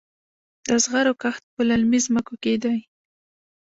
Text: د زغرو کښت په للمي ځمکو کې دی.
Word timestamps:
د 0.67 0.69
زغرو 0.83 1.13
کښت 1.21 1.43
په 1.55 1.61
للمي 1.69 1.99
ځمکو 2.05 2.33
کې 2.43 2.53
دی. 2.63 2.77